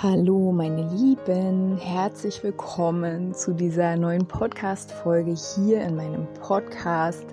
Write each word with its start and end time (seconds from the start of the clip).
Hallo 0.00 0.52
meine 0.52 0.88
Lieben, 0.88 1.76
herzlich 1.76 2.42
willkommen 2.42 3.34
zu 3.34 3.52
dieser 3.52 3.94
neuen 3.96 4.26
Podcast-Folge 4.26 5.34
hier 5.54 5.82
in 5.82 5.96
meinem 5.96 6.26
Podcast. 6.40 7.26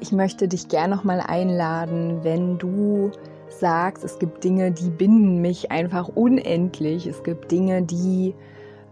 Ich 0.00 0.10
möchte 0.10 0.48
dich 0.48 0.68
gerne 0.68 0.96
nochmal 0.96 1.20
einladen, 1.20 2.24
wenn 2.24 2.56
du 2.58 3.10
sagst, 3.48 4.02
es 4.02 4.18
gibt 4.18 4.42
Dinge, 4.42 4.72
die 4.72 4.88
binden 4.88 5.42
mich 5.42 5.70
einfach 5.70 6.08
unendlich. 6.08 7.06
Es 7.06 7.22
gibt 7.22 7.52
Dinge, 7.52 7.82
die 7.82 8.34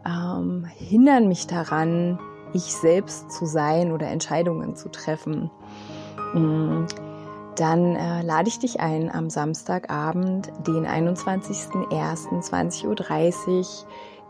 ähm, 0.06 0.66
hindern 0.76 1.28
mich 1.28 1.46
daran, 1.46 2.18
ich 2.52 2.64
selbst 2.64 3.32
zu 3.32 3.46
sein 3.46 3.90
oder 3.90 4.08
Entscheidungen 4.08 4.76
zu 4.76 4.90
treffen. 4.90 5.50
Mhm 6.34 6.86
dann 7.58 7.96
äh, 7.96 8.22
lade 8.22 8.48
ich 8.48 8.60
dich 8.60 8.80
ein, 8.80 9.10
am 9.12 9.28
Samstagabend, 9.30 10.52
den 10.66 10.86
21.01.20.30 10.86 12.86
Uhr 12.86 12.96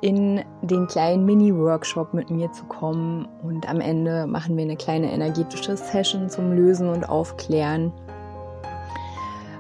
in 0.00 0.44
den 0.62 0.86
kleinen 0.86 1.27
Mini-Workshop 1.27 2.14
mit 2.14 2.30
mir 2.30 2.53
zu 2.53 2.64
kommen. 2.64 3.28
Und 3.42 3.69
am 3.69 3.80
Ende 3.80 4.27
machen 4.27 4.56
wir 4.56 4.64
eine 4.64 4.77
kleine 4.77 5.12
energetische 5.12 5.77
Session 5.77 6.30
zum 6.30 6.53
Lösen 6.53 6.88
und 6.88 7.06
Aufklären. 7.08 7.92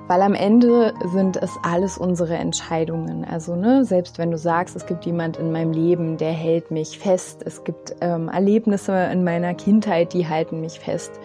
Weil 0.06 0.22
am 0.22 0.34
Ende 0.34 0.94
sind 1.12 1.36
es 1.36 1.50
alles 1.62 1.98
unsere 1.98 2.36
Entscheidungen. 2.36 3.26
Also, 3.26 3.56
ne, 3.56 3.84
selbst 3.84 4.16
wenn 4.16 4.30
du 4.30 4.38
sagst, 4.38 4.76
es 4.76 4.86
gibt 4.86 5.04
jemand 5.04 5.36
in 5.36 5.52
meinem 5.52 5.72
Leben, 5.72 6.16
der 6.16 6.32
hält 6.32 6.70
mich 6.70 6.98
fest, 6.98 7.42
es 7.44 7.64
gibt 7.64 7.96
ähm, 8.00 8.30
Erlebnisse 8.30 8.94
in 9.12 9.24
meiner 9.24 9.52
Kindheit, 9.52 10.14
die 10.14 10.26
halten 10.26 10.62
mich 10.62 10.80
fest 10.80 11.20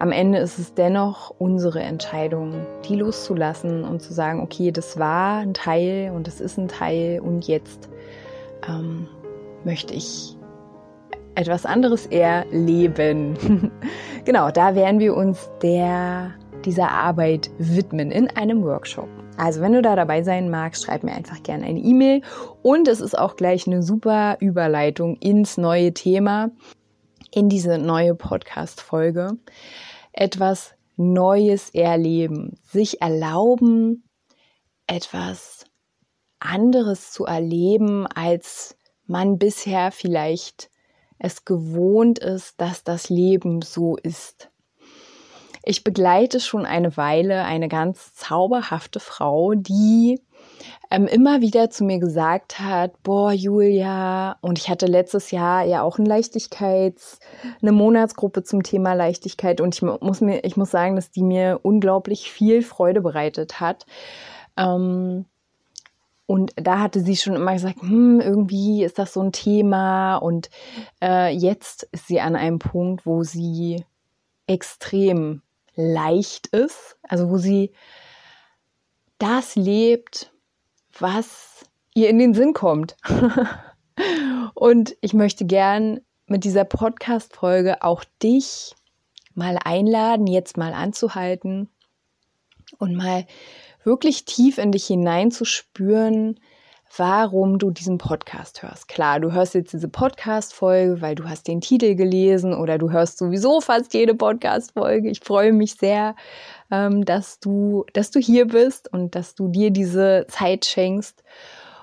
am 0.00 0.12
Ende 0.12 0.38
ist 0.38 0.58
es 0.58 0.72
dennoch 0.72 1.34
unsere 1.36 1.80
Entscheidung, 1.80 2.66
die 2.88 2.96
loszulassen 2.96 3.84
und 3.84 4.00
zu 4.00 4.14
sagen, 4.14 4.40
okay, 4.40 4.72
das 4.72 4.98
war 4.98 5.40
ein 5.40 5.52
Teil 5.52 6.10
und 6.14 6.26
es 6.26 6.40
ist 6.40 6.56
ein 6.56 6.68
Teil 6.68 7.20
und 7.20 7.46
jetzt 7.46 7.90
ähm, 8.66 9.06
möchte 9.62 9.92
ich 9.92 10.38
etwas 11.34 11.66
anderes 11.66 12.06
erleben. 12.06 13.70
genau, 14.24 14.50
da 14.50 14.74
werden 14.74 15.00
wir 15.00 15.14
uns 15.14 15.50
der, 15.62 16.30
dieser 16.64 16.90
Arbeit 16.90 17.50
widmen 17.58 18.10
in 18.10 18.28
einem 18.30 18.62
Workshop. 18.64 19.08
Also 19.36 19.60
wenn 19.60 19.74
du 19.74 19.82
da 19.82 19.96
dabei 19.96 20.22
sein 20.22 20.48
magst, 20.48 20.84
schreib 20.86 21.02
mir 21.02 21.12
einfach 21.12 21.42
gerne 21.42 21.66
eine 21.66 21.78
E-Mail 21.78 22.22
und 22.62 22.88
es 22.88 23.02
ist 23.02 23.18
auch 23.18 23.36
gleich 23.36 23.66
eine 23.66 23.82
super 23.82 24.38
Überleitung 24.40 25.16
ins 25.16 25.58
neue 25.58 25.92
Thema, 25.92 26.50
in 27.32 27.50
diese 27.50 27.76
neue 27.76 28.14
Podcast-Folge 28.14 29.36
etwas 30.12 30.74
Neues 30.96 31.70
erleben, 31.70 32.58
sich 32.62 33.00
erlauben, 33.00 34.04
etwas 34.86 35.64
anderes 36.38 37.12
zu 37.12 37.24
erleben, 37.24 38.06
als 38.06 38.76
man 39.06 39.38
bisher 39.38 39.92
vielleicht 39.92 40.70
es 41.18 41.44
gewohnt 41.44 42.18
ist, 42.18 42.60
dass 42.60 42.82
das 42.82 43.10
Leben 43.10 43.62
so 43.62 43.96
ist. 43.96 44.50
Ich 45.62 45.84
begleite 45.84 46.40
schon 46.40 46.64
eine 46.64 46.96
Weile 46.96 47.44
eine 47.44 47.68
ganz 47.68 48.14
zauberhafte 48.14 48.98
Frau, 48.98 49.54
die 49.54 50.20
ähm, 50.90 51.06
immer 51.06 51.40
wieder 51.40 51.70
zu 51.70 51.84
mir 51.84 51.98
gesagt 51.98 52.58
hat, 52.58 53.02
boah, 53.02 53.32
Julia, 53.32 54.36
und 54.40 54.58
ich 54.58 54.68
hatte 54.68 54.86
letztes 54.86 55.30
Jahr 55.30 55.64
ja 55.64 55.82
auch 55.82 55.98
ein 55.98 56.06
Leichtigkeits, 56.06 57.18
eine 57.62 57.72
Monatsgruppe 57.72 58.42
zum 58.42 58.62
Thema 58.62 58.94
Leichtigkeit 58.94 59.60
und 59.60 59.74
ich 59.74 59.82
muss 59.82 60.20
mir, 60.20 60.44
ich 60.44 60.56
muss 60.56 60.70
sagen, 60.70 60.96
dass 60.96 61.10
die 61.10 61.22
mir 61.22 61.60
unglaublich 61.62 62.30
viel 62.30 62.62
Freude 62.62 63.00
bereitet 63.00 63.60
hat. 63.60 63.86
Ähm, 64.56 65.26
und 66.30 66.52
da 66.54 66.78
hatte 66.78 67.00
sie 67.00 67.16
schon 67.16 67.34
immer 67.34 67.54
gesagt, 67.54 67.82
hm, 67.82 68.20
irgendwie 68.20 68.84
ist 68.84 69.00
das 69.00 69.14
so 69.14 69.20
ein 69.20 69.32
Thema. 69.32 70.14
Und 70.16 70.48
äh, 71.02 71.34
jetzt 71.34 71.88
ist 71.90 72.06
sie 72.06 72.20
an 72.20 72.36
einem 72.36 72.60
Punkt, 72.60 73.04
wo 73.04 73.24
sie 73.24 73.84
extrem 74.46 75.42
leicht 75.74 76.46
ist, 76.48 76.98
also 77.02 77.30
wo 77.30 77.38
sie 77.38 77.72
das 79.18 79.56
lebt, 79.56 80.32
was 81.00 81.64
ihr 81.94 82.08
in 82.08 82.18
den 82.18 82.34
Sinn 82.34 82.52
kommt. 82.52 82.96
und 84.54 84.96
ich 85.00 85.14
möchte 85.14 85.44
gern 85.44 86.00
mit 86.26 86.44
dieser 86.44 86.64
Podcast-Folge 86.64 87.82
auch 87.82 88.04
dich 88.22 88.74
mal 89.34 89.58
einladen, 89.64 90.26
jetzt 90.26 90.56
mal 90.56 90.72
anzuhalten 90.72 91.68
und 92.78 92.94
mal 92.94 93.26
wirklich 93.84 94.24
tief 94.24 94.58
in 94.58 94.72
dich 94.72 94.86
hineinzuspüren, 94.86 96.38
warum 96.96 97.58
du 97.58 97.70
diesen 97.70 97.98
Podcast 97.98 98.62
hörst. 98.62 98.88
Klar, 98.88 99.20
du 99.20 99.32
hörst 99.32 99.54
jetzt 99.54 99.72
diese 99.72 99.88
Podcast-Folge, 99.88 101.00
weil 101.00 101.14
du 101.14 101.28
hast 101.28 101.46
den 101.46 101.60
Titel 101.60 101.94
gelesen 101.94 102.52
oder 102.54 102.78
du 102.78 102.90
hörst 102.90 103.18
sowieso 103.18 103.60
fast 103.60 103.94
jede 103.94 104.14
Podcast-Folge. 104.14 105.08
Ich 105.08 105.20
freue 105.20 105.52
mich 105.52 105.74
sehr, 105.74 106.16
ähm, 106.70 107.04
dass 107.04 107.38
du, 107.38 107.84
dass 107.92 108.10
du 108.10 108.18
hier 108.18 108.48
bist 108.48 108.92
und 108.92 109.14
dass 109.14 109.34
du 109.34 109.48
dir 109.48 109.70
diese 109.70 110.26
Zeit 110.28 110.64
schenkst. 110.64 111.22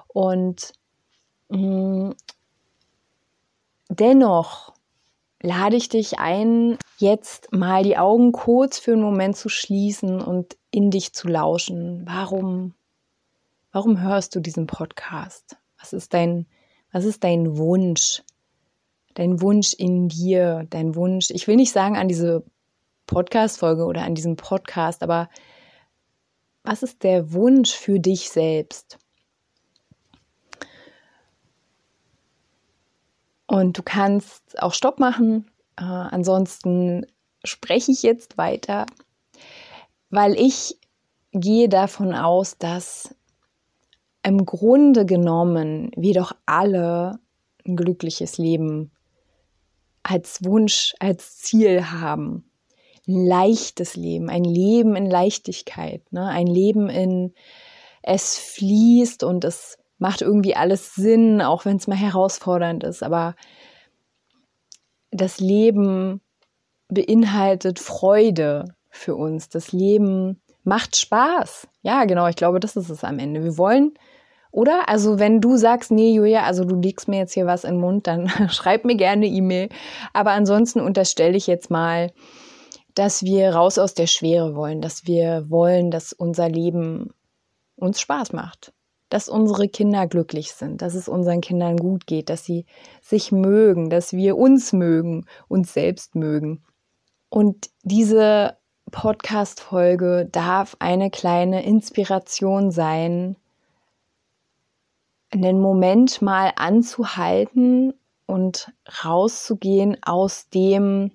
Und 0.07 0.73
mh, 1.49 1.57
mm, 2.09 2.15
dennoch 3.89 4.73
lade 5.41 5.77
ich 5.77 5.87
dich 5.87 6.19
ein, 6.19 6.77
jetzt 6.97 7.53
mal 7.53 7.83
die 7.83 7.97
Augen 7.97 8.31
kurz 8.33 8.79
für 8.79 8.93
einen 8.93 9.03
Moment 9.03 9.37
zu 9.37 9.49
schließen 9.49 10.21
und 10.21 10.57
in 10.71 10.91
dich 10.91 11.13
zu 11.13 11.27
lauschen. 11.27 12.03
Warum 12.05 12.73
Warum 13.77 14.01
hörst 14.01 14.33
du 14.33 14.39
diesen 14.39 14.65
Podcast? 14.65 15.55
Was 15.77 15.93
ist 15.93 16.11
dein, 16.11 16.47
was 16.91 17.05
ist 17.05 17.23
dein 17.23 17.59
Wunsch? 17.59 18.23
Dein 19.13 19.39
Wunsch 19.39 19.75
in 19.75 20.09
dir, 20.09 20.65
dein 20.71 20.95
Wunsch. 20.95 21.29
Ich 21.29 21.47
will 21.47 21.57
nicht 21.57 21.71
sagen 21.71 21.95
an 21.95 22.07
diese 22.07 22.43
Podcast-Folge 23.05 23.85
oder 23.85 24.01
an 24.01 24.15
diesem 24.15 24.35
Podcast, 24.35 25.03
aber 25.03 25.29
was 26.63 26.81
ist 26.81 27.03
der 27.03 27.33
Wunsch 27.33 27.71
für 27.71 27.99
dich 27.99 28.31
selbst? 28.31 28.97
Und 33.45 33.77
du 33.77 33.83
kannst 33.83 34.59
auch 34.59 34.73
Stopp 34.73 34.97
machen. 34.97 35.51
Äh, 35.75 35.83
ansonsten 35.83 37.05
spreche 37.43 37.91
ich 37.91 38.01
jetzt 38.01 38.39
weiter, 38.39 38.87
weil 40.09 40.33
ich 40.33 40.79
gehe 41.31 41.69
davon 41.69 42.15
aus, 42.15 42.57
dass 42.57 43.13
im 44.27 44.45
Grunde 44.45 45.05
genommen 45.05 45.89
wir 45.95 46.13
doch 46.13 46.33
alle 46.45 47.19
ein 47.65 47.77
glückliches 47.77 48.37
Leben 48.37 48.91
als 50.03 50.43
Wunsch, 50.43 50.93
als 50.99 51.37
Ziel 51.37 51.91
haben. 51.91 52.43
Ein 53.07 53.25
leichtes 53.25 53.95
Leben, 53.95 54.29
ein 54.29 54.43
Leben 54.43 54.97
in 54.97 55.09
Leichtigkeit, 55.09 56.01
ne? 56.11 56.27
ein 56.27 56.47
Leben 56.47 56.89
in 56.89 57.33
es 58.03 58.37
fließt 58.37 59.23
und 59.23 59.45
es 59.45 59.77
macht 59.97 60.21
irgendwie 60.21 60.55
alles 60.57 60.93
Sinn, 60.93 61.41
auch 61.41 61.63
wenn 61.63 61.77
es 61.77 61.87
mal 61.87 61.95
herausfordernd 61.95 62.83
ist. 62.83 63.03
Aber 63.03 63.33
das 65.09 65.39
Leben 65.39 66.19
beinhaltet 66.89 67.79
Freude 67.79 68.65
für 68.89 69.15
uns. 69.15 69.47
Das 69.47 69.71
Leben 69.71 70.41
macht 70.63 70.97
Spaß. 70.97 71.69
Ja, 71.81 72.03
genau, 72.03 72.27
ich 72.27 72.35
glaube, 72.35 72.59
das 72.59 72.75
ist 72.75 72.89
es 72.89 73.05
am 73.05 73.19
Ende. 73.19 73.43
Wir 73.43 73.57
wollen 73.57 73.93
oder? 74.57 74.89
Also 74.89 75.19
wenn 75.19 75.39
du 75.39 75.55
sagst, 75.55 75.91
nee, 75.91 76.11
Julia, 76.11 76.41
also 76.41 76.65
du 76.65 76.75
legst 76.75 77.07
mir 77.07 77.19
jetzt 77.19 77.33
hier 77.33 77.45
was 77.45 77.63
in 77.63 77.75
den 77.75 77.79
Mund, 77.79 78.07
dann 78.07 78.27
schreib 78.49 78.85
mir 78.85 78.95
gerne 78.95 79.27
E-Mail. 79.27 79.69
Aber 80.13 80.31
ansonsten 80.31 80.79
unterstelle 80.79 81.37
ich 81.37 81.45
jetzt 81.45 81.69
mal, 81.69 82.11
dass 82.95 83.21
wir 83.21 83.53
raus 83.53 83.77
aus 83.77 83.93
der 83.93 84.07
Schwere 84.07 84.55
wollen, 84.55 84.81
dass 84.81 85.05
wir 85.05 85.45
wollen, 85.51 85.91
dass 85.91 86.11
unser 86.11 86.49
Leben 86.49 87.13
uns 87.75 88.01
Spaß 88.01 88.33
macht, 88.33 88.73
dass 89.09 89.29
unsere 89.29 89.67
Kinder 89.67 90.07
glücklich 90.07 90.51
sind, 90.53 90.81
dass 90.81 90.95
es 90.95 91.07
unseren 91.07 91.41
Kindern 91.41 91.77
gut 91.77 92.07
geht, 92.07 92.31
dass 92.31 92.43
sie 92.43 92.65
sich 92.99 93.31
mögen, 93.31 93.91
dass 93.91 94.11
wir 94.13 94.37
uns 94.37 94.73
mögen, 94.73 95.27
uns 95.47 95.71
selbst 95.71 96.15
mögen. 96.15 96.63
Und 97.29 97.69
diese 97.83 98.57
Podcast-Folge 98.89 100.27
darf 100.31 100.75
eine 100.79 101.11
kleine 101.11 101.63
Inspiration 101.63 102.71
sein, 102.71 103.35
einen 105.31 105.59
Moment 105.59 106.21
mal 106.21 106.51
anzuhalten 106.55 107.93
und 108.25 108.71
rauszugehen 109.03 109.97
aus 110.03 110.49
dem, 110.49 111.11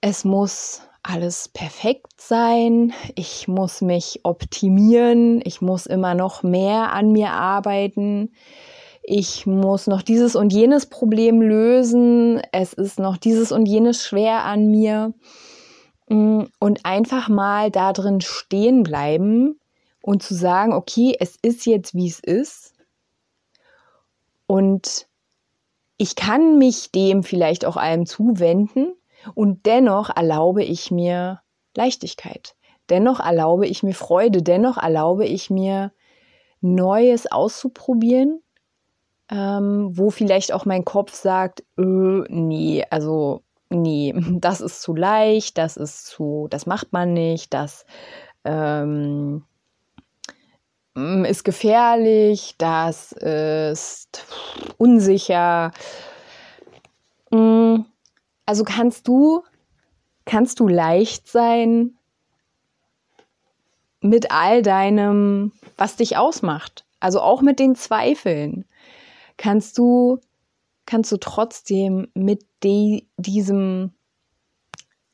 es 0.00 0.24
muss 0.24 0.82
alles 1.02 1.48
perfekt 1.48 2.20
sein, 2.20 2.92
ich 3.14 3.48
muss 3.48 3.80
mich 3.80 4.20
optimieren, 4.22 5.40
ich 5.44 5.60
muss 5.60 5.86
immer 5.86 6.14
noch 6.14 6.42
mehr 6.42 6.92
an 6.92 7.12
mir 7.12 7.30
arbeiten, 7.30 8.32
ich 9.02 9.46
muss 9.46 9.86
noch 9.86 10.02
dieses 10.02 10.36
und 10.36 10.52
jenes 10.52 10.86
Problem 10.86 11.40
lösen, 11.40 12.42
es 12.52 12.72
ist 12.74 12.98
noch 12.98 13.16
dieses 13.16 13.50
und 13.50 13.66
jenes 13.66 14.04
schwer 14.04 14.44
an 14.44 14.70
mir. 14.70 15.14
Mm, 16.08 16.42
und 16.58 16.84
einfach 16.84 17.28
mal 17.28 17.70
da 17.70 17.92
drin 17.92 18.20
stehen 18.20 18.82
bleiben 18.82 19.59
und 20.02 20.22
zu 20.22 20.34
sagen, 20.34 20.72
okay, 20.72 21.16
es 21.18 21.36
ist 21.42 21.66
jetzt 21.66 21.94
wie 21.94 22.08
es 22.08 22.20
ist 22.20 22.74
und 24.46 25.06
ich 25.96 26.16
kann 26.16 26.58
mich 26.58 26.90
dem 26.92 27.22
vielleicht 27.22 27.64
auch 27.64 27.76
allem 27.76 28.06
zuwenden 28.06 28.94
und 29.34 29.66
dennoch 29.66 30.08
erlaube 30.14 30.64
ich 30.64 30.90
mir 30.90 31.40
Leichtigkeit. 31.76 32.54
Dennoch 32.88 33.20
erlaube 33.20 33.66
ich 33.66 33.82
mir 33.82 33.94
Freude. 33.94 34.42
Dennoch 34.42 34.76
erlaube 34.76 35.26
ich 35.26 35.50
mir 35.50 35.92
Neues 36.60 37.30
auszuprobieren, 37.30 38.42
ähm, 39.30 39.90
wo 39.92 40.10
vielleicht 40.10 40.52
auch 40.52 40.64
mein 40.64 40.84
Kopf 40.84 41.14
sagt, 41.14 41.60
äh, 41.78 41.82
nee, 41.82 42.84
also 42.90 43.42
nee, 43.68 44.14
das 44.40 44.60
ist 44.60 44.82
zu 44.82 44.94
leicht, 44.94 45.56
das 45.58 45.76
ist 45.76 46.06
zu, 46.06 46.48
das 46.50 46.66
macht 46.66 46.92
man 46.92 47.12
nicht, 47.12 47.54
das 47.54 47.86
ähm, 48.44 49.44
ist 51.24 51.44
gefährlich, 51.44 52.54
das 52.58 53.12
ist 53.12 54.26
unsicher. 54.78 55.72
Mm, 57.30 57.82
also 58.46 58.64
kannst 58.64 59.06
du, 59.08 59.42
kannst 60.24 60.60
du 60.60 60.68
leicht 60.68 61.28
sein 61.28 61.96
mit 64.00 64.30
all 64.30 64.62
deinem, 64.62 65.52
was 65.76 65.96
dich 65.96 66.16
ausmacht. 66.16 66.84
Also 67.00 67.20
auch 67.20 67.42
mit 67.42 67.58
den 67.58 67.74
Zweifeln. 67.74 68.64
Kannst 69.36 69.78
du, 69.78 70.18
kannst 70.86 71.10
du 71.12 71.16
trotzdem 71.16 72.08
mit 72.14 72.44
de, 72.62 73.06
diesem, 73.16 73.92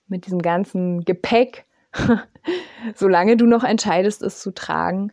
mit 0.09 0.27
diesem 0.27 0.43
ganzen 0.43 1.05
Gepäck, 1.05 1.67
solange 2.95 3.37
du 3.37 3.47
noch 3.47 3.65
entscheidest, 3.65 4.23
es 4.23 4.41
zu 4.41 4.53
tragen, 4.53 5.13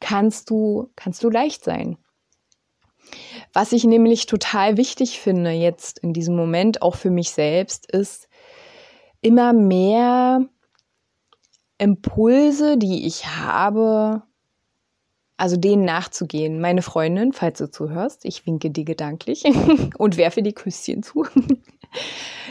kannst 0.00 0.50
du, 0.50 0.90
kannst 0.96 1.22
du 1.24 1.30
leicht 1.30 1.64
sein. 1.64 1.98
Was 3.52 3.72
ich 3.72 3.84
nämlich 3.84 4.26
total 4.26 4.76
wichtig 4.76 5.20
finde 5.20 5.50
jetzt 5.50 5.98
in 5.98 6.12
diesem 6.12 6.36
Moment, 6.36 6.82
auch 6.82 6.96
für 6.96 7.10
mich 7.10 7.30
selbst, 7.30 7.90
ist 7.90 8.28
immer 9.20 9.52
mehr 9.52 10.40
Impulse, 11.78 12.76
die 12.78 13.06
ich 13.06 13.26
habe, 13.26 14.22
also 15.36 15.56
denen 15.56 15.84
nachzugehen. 15.84 16.60
Meine 16.60 16.82
Freundin, 16.82 17.32
falls 17.32 17.58
du 17.58 17.70
zuhörst, 17.70 18.24
ich 18.24 18.46
winke 18.46 18.70
dir 18.70 18.84
gedanklich 18.84 19.44
und 19.98 20.16
werfe 20.16 20.42
die 20.42 20.54
Küsschen 20.54 21.02
zu. 21.02 21.26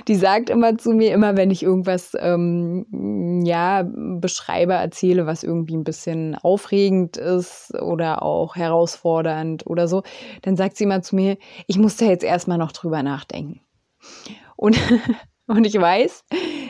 Die 0.08 0.16
sagt 0.16 0.50
immer 0.50 0.78
zu 0.78 0.92
mir, 0.92 1.14
immer 1.14 1.38
wenn 1.38 1.52
ich 1.52 1.64
irgendwas 1.64 2.16
ähm, 2.20 3.44
ja 3.46 3.84
beschreibe, 3.86 4.74
erzähle, 4.74 5.26
was 5.26 5.44
irgendwie 5.44 5.76
ein 5.76 5.84
bisschen 5.84 6.36
aufregend 6.36 7.18
ist 7.18 7.74
oder 7.82 8.24
auch 8.24 8.56
herausfordernd 8.56 9.66
oder 9.68 9.88
so, 9.88 10.04
dann 10.42 10.56
sagt 10.56 10.78
sie 10.78 10.84
immer 10.86 11.02
zu 11.02 11.16
mir, 11.16 11.38
ich 11.68 11.78
muss 11.78 11.98
da 11.98 12.06
jetzt 12.06 12.24
erstmal 12.24 12.58
noch 12.58 12.72
drüber 12.72 13.04
nachdenken. 13.04 13.62
Und 14.56 14.78
und 15.48 15.66
ich 15.66 15.80
weiß, 15.80 16.24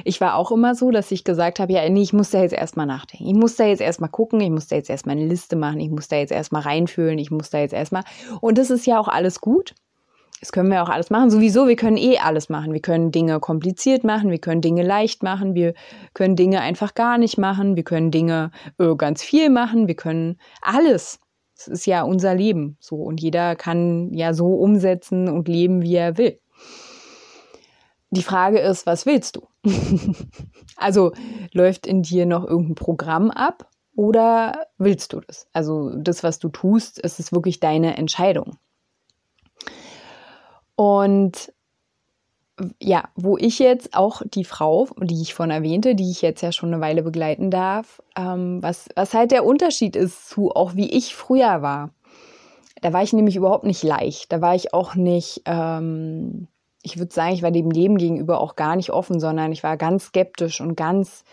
ich 0.04 0.19
war 0.19 0.36
auch 0.36 0.52
immer 0.52 0.76
so, 0.76 0.90
dass 0.92 1.12
ich 1.12 1.24
gesagt 1.24 1.60
habe, 1.60 1.74
ja, 1.74 1.88
nee, 1.90 2.02
ich 2.02 2.14
muss 2.14 2.31
da 2.31 2.42
jetzt 2.42 2.54
erstmal 2.54 2.86
nachdenken. 2.86 3.28
Ich 3.28 3.36
muss 3.36 3.56
da 3.56 3.66
jetzt 3.66 3.81
erstmal 3.81 4.10
gucken, 4.10 4.42
ich 4.42 4.50
muss 4.50 4.68
da 4.68 4.76
jetzt 4.76 4.90
erstmal 4.90 5.16
eine 5.16 5.28
Liste 5.28 5.56
machen, 5.56 5.80
ich 5.80 5.90
muss 5.90 6.08
da 6.08 6.18
jetzt 6.18 6.31
erstmal 6.31 6.64
reinfühlen, 6.64 7.19
ich 7.19 7.31
muss 7.31 7.50
da 7.50 7.60
jetzt 7.60 7.74
erstmal. 7.74 8.04
Und 8.42 8.58
das 8.58 8.69
ist 8.69 8.86
ja 8.88 9.00
auch 9.00 9.08
alles 9.08 9.42
gut. 9.42 9.76
Das 10.44 10.51
können 10.51 10.69
wir 10.69 10.84
auch 10.84 10.90
alles 10.90 11.10
machen. 11.10 11.30
Sowieso, 11.30 11.69
wir 11.69 11.78
können 11.78 11.95
eh 11.95 12.18
alles 12.18 12.50
machen. 12.50 12.74
Wir 12.74 12.81
können 12.81 13.12
Dinge 13.12 13.40
kompliziert 13.40 14.04
machen, 14.04 14.30
wir 14.30 14.40
können 14.40 14.60
Dinge 14.60 14.84
leicht 14.84 15.24
machen, 15.24 15.56
wir 15.56 15.74
können 16.13 16.36
Dinge 16.36 16.60
einfach 16.60 16.95
gar 16.95 17.18
nicht 17.18 17.38
machen, 17.38 17.78
wir 17.78 17.84
können 17.84 18.12
Dinge 18.12 18.51
äh, 18.78 18.94
ganz 18.98 19.24
viel 19.24 19.50
machen, 19.50 19.88
wir 19.88 19.95
können 19.95 20.38
alles. 20.62 21.22
Das 21.56 21.69
ist 21.69 21.86
ja 21.86 22.04
unser 22.04 22.36
Leben 22.36 22.75
so 22.81 22.98
und 22.98 23.22
jeder 23.22 23.56
kann 23.56 24.13
ja 24.13 24.34
so 24.34 24.48
umsetzen 24.48 25.30
und 25.30 25.48
leben, 25.48 25.81
wie 25.81 25.95
er 25.95 26.18
will. 26.18 26.38
Die 28.10 28.22
Frage 28.22 28.60
ist, 28.60 28.86
was 28.86 29.06
willst 29.06 29.38
du? 29.38 29.48
also 30.75 31.13
läuft 31.54 31.88
in 31.88 32.01
dir 32.01 32.25
noch 32.25 32.44
irgendein 32.44 32.75
Programm 32.75 33.31
ab 33.31 33.69
oder 33.95 34.68
willst 34.78 35.13
du 35.13 35.22
das? 35.22 35.48
Also 35.54 35.95
das, 35.95 36.22
was 36.22 36.40
du 36.40 36.50
tust, 36.50 37.00
ist 37.00 37.22
es 37.22 37.31
wirklich 37.31 37.62
deine 37.62 37.95
Entscheidung. 37.95 38.57
Und 40.75 41.54
ja, 42.80 43.10
wo 43.16 43.38
ich 43.38 43.60
jetzt 43.60 43.96
auch 43.96 44.22
die 44.24 44.44
Frau, 44.44 44.88
die 44.98 45.22
ich 45.22 45.34
vorhin 45.34 45.52
erwähnte, 45.52 45.96
die 45.96 46.12
ich 46.12 46.22
jetzt 46.22 46.42
ja 46.42 46.52
schon 46.52 46.72
eine 46.72 46.81
Weile 46.81 47.02
begleiten 47.02 47.50
darf, 47.50 48.02
ähm, 48.16 48.62
was, 48.62 48.90
was 48.96 49.14
halt 49.14 49.31
der 49.31 49.46
Unterschied 49.46 49.96
ist 49.96 50.30
zu 50.30 50.52
auch 50.52 50.75
wie 50.75 50.92
ich 50.92 51.16
früher 51.16 51.62
war. 51.62 51.90
Da 52.81 52.94
war 52.94 53.02
ich 53.02 53.14
nämlich 53.14 53.36
überhaupt 53.36 53.64
nicht 53.64 53.84
leicht. 53.84 54.31
Da 54.31 54.42
war 54.42 54.56
ich 54.56 54.74
auch 54.74 54.96
nicht, 54.96 55.42
ähm, 55.46 56.48
ich 56.84 56.98
würde 57.00 57.14
sagen, 57.14 57.34
ich 57.34 57.42
war 57.42 57.52
dem 57.52 57.72
Leben 57.72 57.98
gegenüber 57.98 58.40
auch 58.40 58.56
gar 58.56 58.76
nicht 58.76 58.92
offen, 58.92 59.19
sondern 59.19 59.52
ich 59.52 59.64
war 59.64 59.78
ganz 59.78 60.06
skeptisch 60.08 60.62
und 60.62 60.76
ganz, 60.76 61.24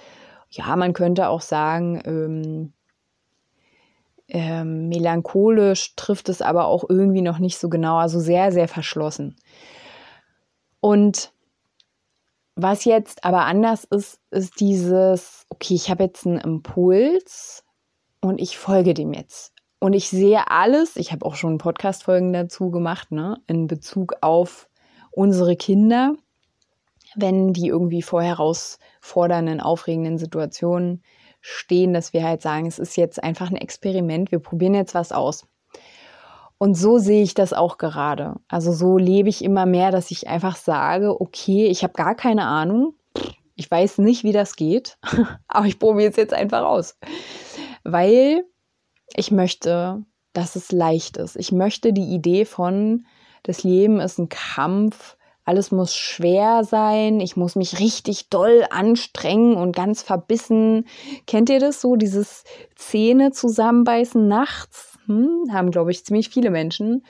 ja, 0.48 0.74
man 0.76 0.92
könnte 0.92 1.28
auch 1.28 1.40
sagen, 1.42 2.00
ähm, 2.04 2.72
ähm, 4.30 4.88
melancholisch 4.88 5.94
trifft 5.96 6.28
es 6.28 6.42
aber 6.42 6.66
auch 6.66 6.84
irgendwie 6.88 7.22
noch 7.22 7.38
nicht 7.38 7.58
so 7.58 7.68
genau, 7.68 7.96
also 7.96 8.20
sehr, 8.20 8.52
sehr 8.52 8.68
verschlossen. 8.68 9.36
Und 10.80 11.32
was 12.56 12.84
jetzt 12.84 13.24
aber 13.24 13.44
anders 13.44 13.84
ist, 13.84 14.20
ist 14.30 14.60
dieses, 14.60 15.46
okay, 15.48 15.74
ich 15.74 15.90
habe 15.90 16.04
jetzt 16.04 16.26
einen 16.26 16.38
Impuls 16.38 17.64
und 18.20 18.40
ich 18.40 18.58
folge 18.58 18.94
dem 18.94 19.12
jetzt. 19.12 19.52
Und 19.78 19.94
ich 19.94 20.10
sehe 20.10 20.50
alles, 20.50 20.96
ich 20.96 21.10
habe 21.10 21.24
auch 21.24 21.34
schon 21.34 21.58
Podcast-Folgen 21.58 22.32
dazu 22.32 22.70
gemacht, 22.70 23.12
ne, 23.12 23.38
in 23.46 23.66
Bezug 23.66 24.14
auf 24.20 24.68
unsere 25.10 25.56
Kinder, 25.56 26.14
wenn 27.16 27.52
die 27.52 27.68
irgendwie 27.68 28.02
vor 28.02 28.22
herausfordernden, 28.22 29.60
aufregenden 29.60 30.18
Situationen 30.18 31.02
stehen, 31.40 31.94
dass 31.94 32.12
wir 32.12 32.24
halt 32.24 32.42
sagen, 32.42 32.66
es 32.66 32.78
ist 32.78 32.96
jetzt 32.96 33.22
einfach 33.22 33.50
ein 33.50 33.56
Experiment, 33.56 34.30
wir 34.30 34.38
probieren 34.38 34.74
jetzt 34.74 34.94
was 34.94 35.12
aus. 35.12 35.46
Und 36.58 36.74
so 36.74 36.98
sehe 36.98 37.22
ich 37.22 37.32
das 37.32 37.54
auch 37.54 37.78
gerade. 37.78 38.34
Also 38.48 38.72
so 38.72 38.98
lebe 38.98 39.30
ich 39.30 39.42
immer 39.42 39.64
mehr, 39.64 39.90
dass 39.90 40.10
ich 40.10 40.28
einfach 40.28 40.56
sage, 40.56 41.18
okay, 41.18 41.66
ich 41.66 41.82
habe 41.82 41.94
gar 41.94 42.14
keine 42.14 42.44
Ahnung, 42.44 42.94
ich 43.56 43.70
weiß 43.70 43.98
nicht, 43.98 44.24
wie 44.24 44.32
das 44.32 44.56
geht, 44.56 44.98
aber 45.48 45.66
ich 45.66 45.78
probiere 45.78 46.10
es 46.10 46.16
jetzt 46.16 46.34
einfach 46.34 46.62
aus. 46.62 46.98
Weil 47.82 48.44
ich 49.14 49.30
möchte, 49.30 50.04
dass 50.32 50.56
es 50.56 50.70
leicht 50.70 51.16
ist. 51.16 51.36
Ich 51.36 51.50
möchte 51.50 51.92
die 51.92 52.14
Idee 52.14 52.44
von, 52.44 53.06
das 53.42 53.64
Leben 53.64 54.00
ist 54.00 54.18
ein 54.18 54.28
Kampf, 54.28 55.16
alles 55.44 55.72
muss 55.72 55.96
schwer 55.96 56.64
sein, 56.64 57.20
ich 57.20 57.36
muss 57.36 57.56
mich 57.56 57.78
richtig 57.80 58.28
doll 58.28 58.64
anstrengen 58.70 59.56
und 59.56 59.74
ganz 59.74 60.02
verbissen. 60.02 60.86
Kennt 61.26 61.48
ihr 61.50 61.60
das 61.60 61.80
so, 61.80 61.96
dieses 61.96 62.44
Zähne 62.76 63.32
zusammenbeißen 63.32 64.26
nachts? 64.28 64.98
Hm? 65.06 65.46
Haben, 65.52 65.70
glaube 65.70 65.90
ich, 65.90 66.04
ziemlich 66.04 66.28
viele 66.28 66.50
Menschen. 66.50 67.04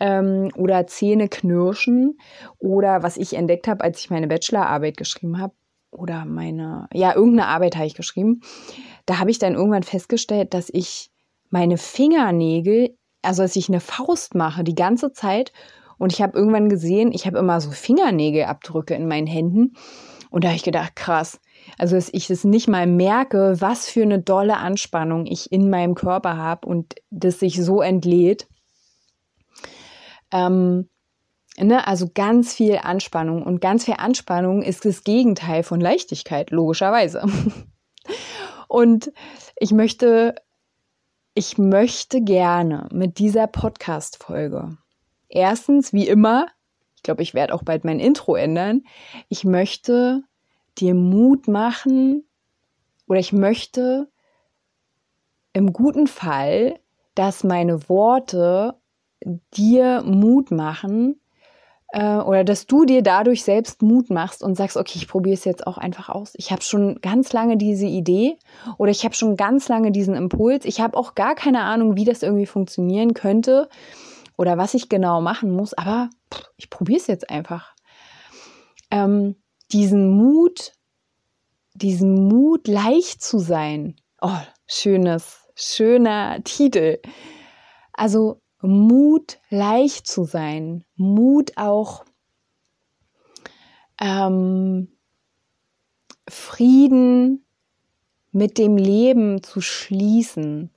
Ähm, 0.00 0.50
oder 0.56 0.86
Zähne 0.86 1.28
knirschen. 1.28 2.18
Oder 2.58 3.02
was 3.02 3.16
ich 3.16 3.34
entdeckt 3.34 3.68
habe, 3.68 3.84
als 3.84 4.00
ich 4.00 4.10
meine 4.10 4.28
Bachelorarbeit 4.28 4.96
geschrieben 4.96 5.38
habe. 5.38 5.54
Oder 5.90 6.24
meine, 6.24 6.88
ja, 6.92 7.14
irgendeine 7.14 7.48
Arbeit 7.48 7.76
habe 7.76 7.86
ich 7.86 7.94
geschrieben. 7.94 8.40
Da 9.06 9.18
habe 9.18 9.30
ich 9.30 9.38
dann 9.38 9.54
irgendwann 9.54 9.84
festgestellt, 9.84 10.54
dass 10.54 10.68
ich 10.72 11.10
meine 11.50 11.78
Fingernägel, 11.78 12.96
also 13.22 13.42
dass 13.42 13.54
ich 13.54 13.68
eine 13.68 13.80
Faust 13.80 14.34
mache 14.34 14.64
die 14.64 14.74
ganze 14.74 15.12
Zeit 15.12 15.52
und 15.98 16.12
ich 16.12 16.22
habe 16.22 16.36
irgendwann 16.38 16.68
gesehen, 16.68 17.12
ich 17.12 17.26
habe 17.26 17.38
immer 17.38 17.60
so 17.60 17.70
Fingernägelabdrücke 17.70 18.94
in 18.94 19.08
meinen 19.08 19.26
Händen. 19.26 19.74
Und 20.30 20.42
da 20.42 20.48
habe 20.48 20.56
ich 20.56 20.64
gedacht, 20.64 20.96
krass. 20.96 21.40
Also, 21.78 21.94
dass 21.94 22.10
ich 22.12 22.28
es 22.28 22.44
nicht 22.44 22.68
mal 22.68 22.86
merke, 22.86 23.56
was 23.60 23.88
für 23.88 24.02
eine 24.02 24.20
dolle 24.20 24.56
Anspannung 24.56 25.26
ich 25.26 25.52
in 25.52 25.70
meinem 25.70 25.94
Körper 25.94 26.36
habe 26.36 26.66
und 26.66 26.94
das 27.10 27.38
sich 27.38 27.62
so 27.62 27.80
entlädt. 27.80 28.48
Ähm, 30.32 30.88
ne, 31.56 31.86
also 31.86 32.10
ganz 32.12 32.52
viel 32.52 32.78
Anspannung. 32.82 33.44
Und 33.44 33.60
ganz 33.60 33.84
viel 33.84 33.94
Anspannung 33.98 34.62
ist 34.62 34.84
das 34.84 35.04
Gegenteil 35.04 35.62
von 35.62 35.80
Leichtigkeit, 35.80 36.50
logischerweise. 36.50 37.24
und 38.68 39.12
ich 39.56 39.70
möchte, 39.70 40.34
ich 41.34 41.58
möchte 41.58 42.22
gerne 42.22 42.88
mit 42.92 43.18
dieser 43.18 43.46
Podcast-Folge 43.46 44.78
erstens, 45.28 45.92
wie 45.92 46.08
immer, 46.08 46.48
glaube, 47.04 47.22
ich 47.22 47.34
werde 47.34 47.54
auch 47.54 47.62
bald 47.62 47.84
mein 47.84 48.00
Intro 48.00 48.34
ändern. 48.34 48.82
Ich 49.28 49.44
möchte 49.44 50.24
dir 50.78 50.94
Mut 50.94 51.46
machen 51.46 52.24
oder 53.06 53.20
ich 53.20 53.32
möchte 53.32 54.08
im 55.52 55.72
guten 55.72 56.08
Fall, 56.08 56.80
dass 57.14 57.44
meine 57.44 57.88
Worte 57.88 58.74
dir 59.56 60.02
Mut 60.04 60.50
machen 60.50 61.20
äh, 61.92 62.16
oder 62.16 62.42
dass 62.42 62.66
du 62.66 62.84
dir 62.84 63.02
dadurch 63.02 63.44
selbst 63.44 63.82
Mut 63.82 64.10
machst 64.10 64.42
und 64.42 64.56
sagst, 64.56 64.76
okay, 64.76 64.94
ich 64.96 65.06
probiere 65.06 65.34
es 65.34 65.44
jetzt 65.44 65.66
auch 65.66 65.78
einfach 65.78 66.08
aus. 66.08 66.32
Ich 66.34 66.50
habe 66.50 66.62
schon 66.62 67.00
ganz 67.00 67.32
lange 67.32 67.56
diese 67.56 67.86
Idee 67.86 68.36
oder 68.78 68.90
ich 68.90 69.04
habe 69.04 69.14
schon 69.14 69.36
ganz 69.36 69.68
lange 69.68 69.92
diesen 69.92 70.16
Impuls. 70.16 70.64
Ich 70.64 70.80
habe 70.80 70.96
auch 70.96 71.14
gar 71.14 71.36
keine 71.36 71.60
Ahnung, 71.60 71.94
wie 71.94 72.04
das 72.04 72.24
irgendwie 72.24 72.46
funktionieren 72.46 73.14
könnte 73.14 73.68
oder 74.36 74.58
was 74.58 74.74
ich 74.74 74.88
genau 74.88 75.20
machen 75.20 75.50
muss, 75.50 75.74
aber 75.74 76.10
ich 76.56 76.70
probiere 76.70 77.00
es 77.00 77.06
jetzt 77.06 77.30
einfach. 77.30 77.74
Ähm, 78.90 79.36
diesen 79.72 80.10
Mut, 80.10 80.72
diesen 81.74 82.28
Mut, 82.28 82.68
leicht 82.68 83.22
zu 83.22 83.38
sein. 83.38 83.96
Oh, 84.20 84.40
schönes, 84.66 85.48
schöner 85.54 86.42
Titel. 86.44 86.98
Also 87.92 88.40
Mut, 88.60 89.38
leicht 89.50 90.06
zu 90.06 90.24
sein. 90.24 90.84
Mut 90.96 91.52
auch 91.56 92.04
ähm, 94.00 94.88
Frieden 96.28 97.44
mit 98.32 98.58
dem 98.58 98.76
Leben 98.76 99.42
zu 99.42 99.60
schließen 99.60 100.73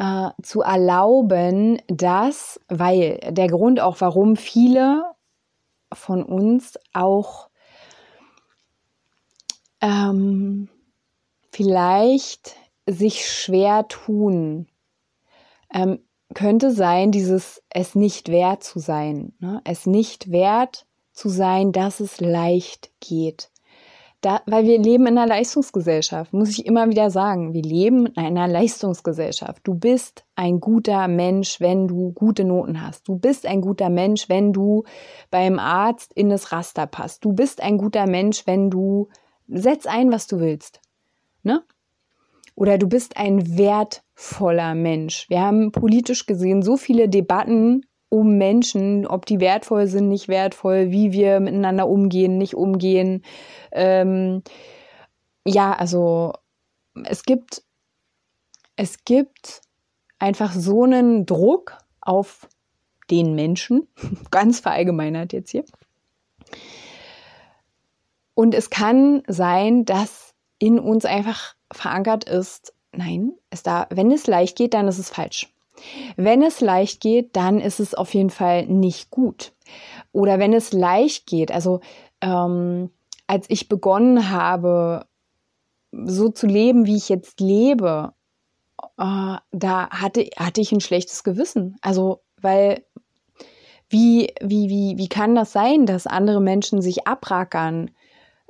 äh, 0.00 0.30
zu 0.42 0.62
erlauben, 0.62 1.80
dass, 1.86 2.58
weil 2.68 3.18
der 3.28 3.48
Grund 3.48 3.80
auch, 3.80 4.00
warum 4.00 4.36
viele 4.36 5.04
von 5.92 6.22
uns 6.22 6.78
auch 6.94 7.50
ähm, 9.82 10.70
vielleicht 11.52 12.56
sich 12.86 13.30
schwer 13.30 13.88
tun, 13.88 14.68
ähm, 15.72 15.98
könnte 16.32 16.72
sein, 16.72 17.10
dieses 17.10 17.62
es 17.68 17.94
nicht 17.94 18.30
wert 18.30 18.64
zu 18.64 18.78
sein, 18.78 19.34
ne? 19.38 19.60
es 19.64 19.84
nicht 19.84 20.30
wert 20.30 20.86
zu 21.12 21.28
sein, 21.28 21.72
dass 21.72 22.00
es 22.00 22.20
leicht 22.20 22.90
geht 23.00 23.50
da, 24.20 24.42
weil 24.46 24.64
wir 24.64 24.78
leben 24.78 25.06
in 25.06 25.16
einer 25.16 25.26
Leistungsgesellschaft, 25.26 26.32
muss 26.32 26.50
ich 26.50 26.66
immer 26.66 26.88
wieder 26.90 27.10
sagen. 27.10 27.54
Wir 27.54 27.62
leben 27.62 28.06
in 28.06 28.16
einer 28.16 28.48
Leistungsgesellschaft. 28.48 29.62
Du 29.64 29.74
bist 29.74 30.24
ein 30.34 30.60
guter 30.60 31.08
Mensch, 31.08 31.60
wenn 31.60 31.88
du 31.88 32.12
gute 32.12 32.44
Noten 32.44 32.82
hast. 32.86 33.08
Du 33.08 33.16
bist 33.16 33.46
ein 33.46 33.62
guter 33.62 33.88
Mensch, 33.88 34.28
wenn 34.28 34.52
du 34.52 34.84
beim 35.30 35.58
Arzt 35.58 36.12
in 36.12 36.28
das 36.28 36.52
Raster 36.52 36.86
passt. 36.86 37.24
Du 37.24 37.32
bist 37.32 37.62
ein 37.62 37.78
guter 37.78 38.06
Mensch, 38.06 38.46
wenn 38.46 38.68
du 38.70 39.08
setz 39.48 39.86
ein, 39.86 40.12
was 40.12 40.26
du 40.26 40.38
willst. 40.38 40.80
Ne? 41.42 41.62
Oder 42.54 42.76
du 42.76 42.88
bist 42.88 43.16
ein 43.16 43.56
wertvoller 43.56 44.74
Mensch. 44.74 45.30
Wir 45.30 45.40
haben 45.40 45.72
politisch 45.72 46.26
gesehen 46.26 46.60
so 46.62 46.76
viele 46.76 47.08
Debatten 47.08 47.86
um 48.10 48.36
Menschen, 48.36 49.06
ob 49.06 49.24
die 49.24 49.40
wertvoll 49.40 49.86
sind, 49.86 50.08
nicht 50.08 50.28
wertvoll, 50.28 50.90
wie 50.90 51.12
wir 51.12 51.40
miteinander 51.40 51.88
umgehen, 51.88 52.36
nicht 52.36 52.54
umgehen. 52.54 53.22
Ähm, 53.72 54.42
ja, 55.46 55.72
also 55.72 56.34
es 57.04 57.22
gibt, 57.22 57.62
es 58.76 59.04
gibt 59.04 59.62
einfach 60.18 60.52
so 60.52 60.82
einen 60.82 61.24
Druck 61.24 61.78
auf 62.00 62.48
den 63.10 63.34
Menschen, 63.34 63.88
ganz 64.30 64.60
verallgemeinert 64.60 65.32
jetzt 65.32 65.50
hier. 65.50 65.64
Und 68.34 68.54
es 68.54 68.70
kann 68.70 69.22
sein, 69.28 69.84
dass 69.84 70.34
in 70.58 70.80
uns 70.80 71.04
einfach 71.04 71.54
verankert 71.72 72.24
ist, 72.24 72.74
nein, 72.92 73.32
es 73.50 73.62
da, 73.62 73.86
wenn 73.90 74.10
es 74.10 74.26
leicht 74.26 74.56
geht, 74.56 74.74
dann 74.74 74.88
ist 74.88 74.98
es 74.98 75.10
falsch. 75.10 75.52
Wenn 76.16 76.42
es 76.42 76.60
leicht 76.60 77.00
geht, 77.00 77.36
dann 77.36 77.60
ist 77.60 77.80
es 77.80 77.94
auf 77.94 78.14
jeden 78.14 78.30
Fall 78.30 78.66
nicht 78.66 79.10
gut. 79.10 79.52
Oder 80.12 80.38
wenn 80.38 80.52
es 80.52 80.72
leicht 80.72 81.26
geht, 81.26 81.52
also 81.52 81.80
ähm, 82.20 82.90
als 83.26 83.46
ich 83.48 83.68
begonnen 83.68 84.30
habe, 84.30 85.06
so 85.92 86.28
zu 86.28 86.46
leben, 86.46 86.86
wie 86.86 86.96
ich 86.96 87.08
jetzt 87.08 87.40
lebe, 87.40 88.12
äh, 88.98 89.36
da 89.52 89.90
hatte, 89.90 90.28
hatte 90.36 90.60
ich 90.60 90.72
ein 90.72 90.80
schlechtes 90.80 91.24
Gewissen. 91.24 91.76
Also, 91.80 92.22
weil 92.40 92.84
wie, 93.88 94.32
wie, 94.40 94.68
wie, 94.68 94.98
wie 94.98 95.08
kann 95.08 95.34
das 95.34 95.52
sein, 95.52 95.84
dass 95.84 96.06
andere 96.06 96.40
Menschen 96.40 96.80
sich 96.80 97.08
abrackern? 97.08 97.90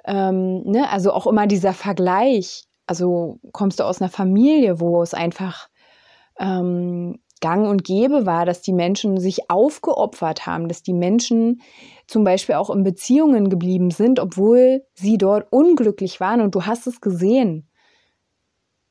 Ähm, 0.04 0.62
ne? 0.64 0.90
Also 0.90 1.12
auch 1.12 1.26
immer 1.26 1.46
dieser 1.46 1.72
Vergleich. 1.72 2.64
Also 2.86 3.38
kommst 3.52 3.80
du 3.80 3.84
aus 3.84 4.00
einer 4.00 4.10
Familie, 4.10 4.80
wo 4.80 5.02
es 5.02 5.14
einfach 5.14 5.69
ähm, 6.40 7.20
gang 7.40 7.68
und 7.68 7.84
gäbe 7.84 8.26
war, 8.26 8.44
dass 8.44 8.62
die 8.62 8.72
Menschen 8.72 9.18
sich 9.18 9.50
aufgeopfert 9.50 10.46
haben, 10.46 10.68
dass 10.68 10.82
die 10.82 10.92
Menschen 10.92 11.62
zum 12.06 12.24
Beispiel 12.24 12.56
auch 12.56 12.70
in 12.70 12.82
Beziehungen 12.82 13.48
geblieben 13.48 13.90
sind, 13.90 14.20
obwohl 14.20 14.84
sie 14.94 15.16
dort 15.16 15.46
unglücklich 15.50 16.20
waren 16.20 16.40
und 16.40 16.54
du 16.54 16.66
hast 16.66 16.86
es 16.86 17.00
gesehen. 17.00 17.68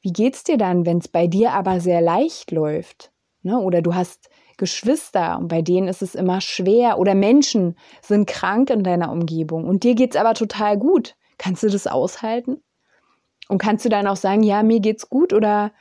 Wie 0.02 0.14
geht's 0.14 0.44
dir 0.44 0.58
dann, 0.58 0.86
wenn 0.86 1.00
es 1.00 1.10
bei 1.10 1.28
dir 1.28 1.52
aber 1.52 1.80
sehr 1.82 2.02
leicht 2.02 2.52
läuft? 2.52 3.12
Ne? 3.44 3.60
Oder 3.60 3.82
du 3.82 3.94
hast 3.94 4.30
Geschwister 4.58 5.38
und 5.38 5.48
bei 5.48 5.62
denen 5.62 5.88
ist 5.88 6.02
es 6.02 6.16
immer 6.16 6.42
schwer 6.42 7.00
oder 7.00 7.16
Menschen 7.16 7.78
sind 8.02 8.28
krank 8.28 8.70
in 8.70 8.84
deiner 8.84 9.12
Umgebung 9.12 9.66
und 9.66 9.84
dir 9.84 9.96
geht's 9.96 10.16
aber 10.16 10.34
total 10.34 10.78
gut. 10.78 11.16
Kannst 11.38 11.64
du 11.64 11.70
das 11.70 11.88
aushalten? 11.88 12.62
Und 13.48 13.58
kannst 13.58 13.84
du 13.84 13.90
dann 13.90 14.08
auch 14.08 14.18
sagen, 14.18 14.44
ja, 14.44 14.62
mir 14.62 14.80
geht's 14.80 15.10
gut 15.10 15.34
oder 15.34 15.72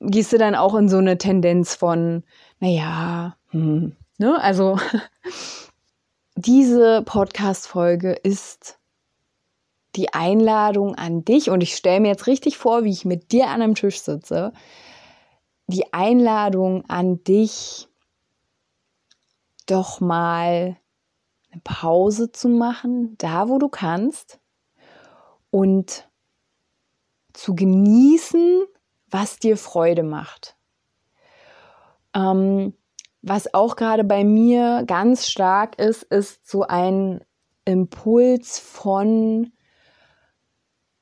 gehst 0.00 0.32
du 0.32 0.38
dann 0.38 0.54
auch 0.54 0.74
in 0.74 0.88
so 0.88 0.98
eine 0.98 1.18
Tendenz 1.18 1.74
von, 1.74 2.24
naja, 2.60 3.36
hm, 3.50 3.96
ne? 4.18 4.40
Also 4.40 4.78
diese 6.36 7.02
Podcast-Folge 7.02 8.12
ist 8.12 8.78
die 9.96 10.12
Einladung 10.12 10.94
an 10.96 11.24
dich 11.24 11.50
und 11.50 11.62
ich 11.62 11.76
stelle 11.76 12.00
mir 12.00 12.08
jetzt 12.08 12.26
richtig 12.26 12.58
vor, 12.58 12.84
wie 12.84 12.90
ich 12.90 13.04
mit 13.04 13.32
dir 13.32 13.48
an 13.48 13.62
einem 13.62 13.74
Tisch 13.74 14.00
sitze. 14.00 14.52
Die 15.68 15.92
Einladung 15.92 16.84
an 16.88 17.22
dich, 17.24 17.88
doch 19.66 20.00
mal 20.00 20.76
eine 21.50 21.60
Pause 21.62 22.32
zu 22.32 22.48
machen, 22.48 23.16
da 23.18 23.48
wo 23.48 23.58
du 23.58 23.68
kannst 23.68 24.40
und 25.50 26.08
zu 27.32 27.54
genießen, 27.54 28.64
was 29.14 29.38
dir 29.38 29.56
Freude 29.56 30.02
macht. 30.02 30.56
Ähm, 32.16 32.74
was 33.22 33.54
auch 33.54 33.76
gerade 33.76 34.02
bei 34.02 34.24
mir 34.24 34.82
ganz 34.88 35.28
stark 35.28 35.78
ist, 35.78 36.02
ist 36.02 36.50
so 36.50 36.62
ein 36.62 37.20
Impuls 37.64 38.58
von, 38.58 39.52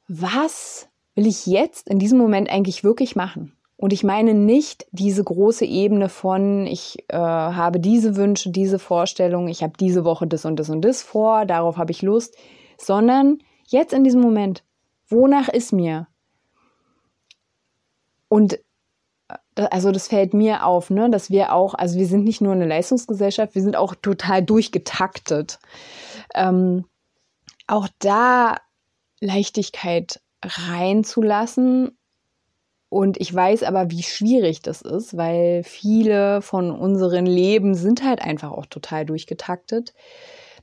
was 0.08 0.90
will 1.14 1.26
ich 1.26 1.46
jetzt 1.46 1.88
in 1.88 1.98
diesem 1.98 2.18
Moment 2.18 2.50
eigentlich 2.50 2.84
wirklich 2.84 3.16
machen? 3.16 3.56
Und 3.78 3.94
ich 3.94 4.04
meine 4.04 4.34
nicht 4.34 4.86
diese 4.90 5.24
große 5.24 5.64
Ebene 5.64 6.10
von, 6.10 6.66
ich 6.66 7.06
äh, 7.08 7.16
habe 7.16 7.80
diese 7.80 8.14
Wünsche, 8.14 8.50
diese 8.50 8.78
Vorstellungen, 8.78 9.48
ich 9.48 9.62
habe 9.62 9.72
diese 9.80 10.04
Woche 10.04 10.26
das 10.26 10.44
und 10.44 10.56
das 10.60 10.68
und 10.68 10.82
das 10.82 11.00
vor, 11.00 11.46
darauf 11.46 11.78
habe 11.78 11.92
ich 11.92 12.02
Lust, 12.02 12.36
sondern 12.76 13.38
jetzt 13.66 13.94
in 13.94 14.04
diesem 14.04 14.20
Moment, 14.20 14.64
wonach 15.08 15.48
ist 15.48 15.72
mir? 15.72 16.08
Und 18.32 18.54
äh, 19.28 19.66
also 19.70 19.92
das 19.92 20.08
fällt 20.08 20.32
mir 20.32 20.64
auf, 20.64 20.88
ne, 20.88 21.10
dass 21.10 21.28
wir 21.28 21.52
auch, 21.52 21.74
also 21.74 21.98
wir 21.98 22.06
sind 22.06 22.24
nicht 22.24 22.40
nur 22.40 22.54
eine 22.54 22.66
Leistungsgesellschaft, 22.66 23.54
wir 23.54 23.60
sind 23.60 23.76
auch 23.76 23.94
total 23.94 24.42
durchgetaktet. 24.42 25.58
Ähm, 26.34 26.86
auch 27.66 27.88
da 27.98 28.56
Leichtigkeit 29.20 30.22
reinzulassen. 30.42 31.98
Und 32.88 33.20
ich 33.20 33.34
weiß 33.34 33.64
aber, 33.64 33.90
wie 33.90 34.02
schwierig 34.02 34.62
das 34.62 34.80
ist, 34.80 35.14
weil 35.14 35.62
viele 35.62 36.40
von 36.40 36.70
unseren 36.70 37.26
Leben 37.26 37.74
sind 37.74 38.02
halt 38.02 38.22
einfach 38.22 38.50
auch 38.50 38.64
total 38.64 39.04
durchgetaktet. 39.04 39.92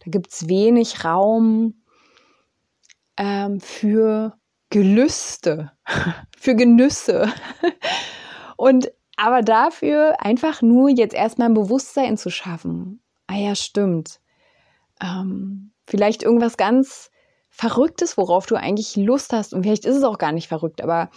Da 0.04 0.10
gibt 0.10 0.34
es 0.34 0.50
wenig 0.50 1.06
Raum 1.06 1.84
ähm, 3.16 3.60
für 3.60 4.34
Gelüste, 4.70 5.72
für 6.38 6.56
Genüsse. 6.56 7.32
Und 8.58 8.92
aber 9.18 9.42
dafür 9.42 10.16
einfach 10.20 10.62
nur 10.62 10.90
jetzt 10.90 11.14
erstmal 11.14 11.50
ein 11.50 11.54
Bewusstsein 11.54 12.18
zu 12.18 12.30
schaffen. 12.30 13.02
Ah 13.28 13.36
ja, 13.36 13.54
stimmt. 13.54 14.22
Ähm, 15.02 15.72
vielleicht 15.86 16.24
irgendwas 16.24 16.56
ganz 16.56 17.12
Verrücktes, 17.50 18.18
worauf 18.18 18.46
du 18.46 18.56
eigentlich 18.56 18.96
Lust 18.96 19.34
hast. 19.34 19.54
Und 19.54 19.64
vielleicht 19.64 19.86
ist 19.86 19.98
es 19.98 20.04
auch 20.04 20.18
gar 20.18 20.32
nicht 20.32 20.48
verrückt, 20.48 20.82
aber 20.82 21.10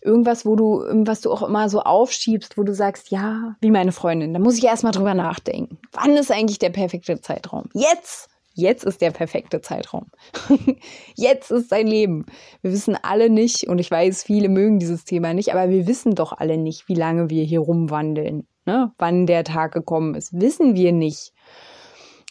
irgendwas, 0.00 0.46
wo 0.46 0.56
du, 0.56 0.82
was 1.06 1.20
du 1.20 1.30
auch 1.30 1.42
immer 1.42 1.68
so 1.68 1.80
aufschiebst, 1.80 2.56
wo 2.56 2.62
du 2.62 2.74
sagst, 2.74 3.10
ja, 3.10 3.56
wie 3.60 3.70
meine 3.70 3.92
Freundin, 3.92 4.32
da 4.32 4.40
muss 4.40 4.56
ich 4.56 4.64
erstmal 4.64 4.92
drüber 4.92 5.14
nachdenken. 5.14 5.78
Wann 5.92 6.16
ist 6.16 6.32
eigentlich 6.32 6.58
der 6.58 6.70
perfekte 6.70 7.20
Zeitraum? 7.20 7.68
Jetzt! 7.74 8.28
Jetzt 8.54 8.84
ist 8.84 9.00
der 9.00 9.10
perfekte 9.10 9.60
Zeitraum. 9.60 10.06
Jetzt 11.14 11.50
ist 11.50 11.72
dein 11.72 11.86
Leben. 11.86 12.26
Wir 12.60 12.72
wissen 12.72 12.96
alle 13.02 13.30
nicht, 13.30 13.68
und 13.68 13.78
ich 13.78 13.90
weiß, 13.90 14.22
viele 14.24 14.48
mögen 14.48 14.78
dieses 14.78 15.04
Thema 15.04 15.32
nicht, 15.32 15.52
aber 15.52 15.70
wir 15.70 15.86
wissen 15.86 16.14
doch 16.14 16.32
alle 16.32 16.58
nicht, 16.58 16.88
wie 16.88 16.94
lange 16.94 17.30
wir 17.30 17.44
hier 17.44 17.60
rumwandeln. 17.60 18.46
Ne? 18.66 18.92
Wann 18.98 19.26
der 19.26 19.44
Tag 19.44 19.72
gekommen 19.72 20.14
ist, 20.14 20.38
wissen 20.38 20.76
wir 20.76 20.92
nicht. 20.92 21.32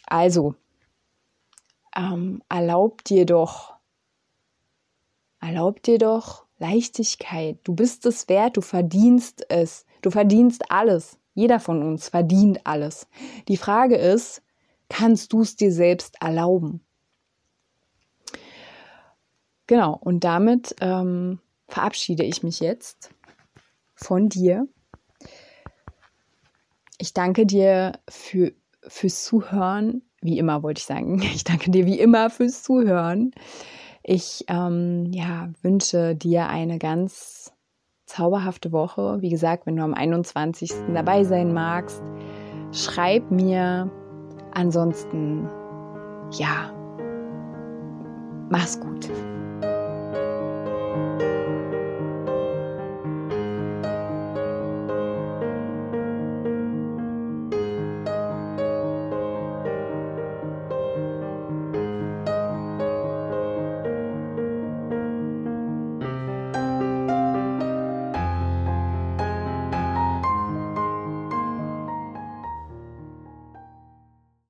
Also, 0.05 0.55
ähm, 1.95 2.41
erlaub 2.49 3.03
dir 3.03 3.25
doch, 3.25 3.73
erlaub 5.41 5.81
dir 5.83 5.97
doch 5.97 6.45
Leichtigkeit. 6.59 7.57
Du 7.63 7.73
bist 7.73 8.05
es 8.05 8.29
wert, 8.29 8.55
du 8.55 8.61
verdienst 8.61 9.45
es. 9.49 9.85
Du 10.01 10.11
verdienst 10.11 10.71
alles. 10.71 11.17
Jeder 11.33 11.59
von 11.59 11.81
uns 11.81 12.09
verdient 12.09 12.61
alles. 12.65 13.07
Die 13.47 13.57
Frage 13.57 13.95
ist, 13.95 14.43
kannst 14.91 15.31
du 15.31 15.41
es 15.41 15.55
dir 15.55 15.71
selbst 15.71 16.21
erlauben? 16.21 16.81
Genau, 19.67 19.97
und 19.97 20.25
damit 20.25 20.75
ähm, 20.81 21.39
verabschiede 21.69 22.23
ich 22.23 22.43
mich 22.43 22.59
jetzt 22.59 23.09
von 23.95 24.27
dir. 24.27 24.67
Ich 26.97 27.13
danke 27.13 27.45
dir 27.45 27.93
für, 28.09 28.51
fürs 28.85 29.23
Zuhören. 29.23 30.01
Wie 30.21 30.37
immer 30.37 30.61
wollte 30.61 30.79
ich 30.79 30.85
sagen. 30.85 31.21
Ich 31.33 31.45
danke 31.45 31.71
dir 31.71 31.85
wie 31.85 31.99
immer 31.99 32.29
fürs 32.29 32.61
Zuhören. 32.61 33.31
Ich 34.03 34.43
ähm, 34.49 35.05
ja, 35.13 35.49
wünsche 35.61 36.15
dir 36.15 36.47
eine 36.47 36.79
ganz 36.79 37.53
zauberhafte 38.07 38.73
Woche. 38.73 39.21
Wie 39.21 39.29
gesagt, 39.29 39.65
wenn 39.65 39.77
du 39.77 39.83
am 39.83 39.93
21. 39.93 40.73
dabei 40.93 41.23
sein 41.23 41.53
magst, 41.53 42.01
schreib 42.73 43.31
mir. 43.31 43.89
Ansonsten, 44.53 45.47
ja, 46.31 46.71
mach's 48.49 48.79
gut. 48.79 49.09